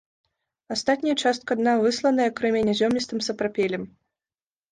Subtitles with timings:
[0.75, 3.83] Астатняя частка дна высланая крэменязёмістым сапрапелем.